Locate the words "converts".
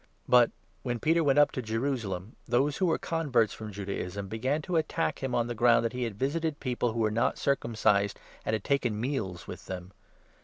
2.97-3.53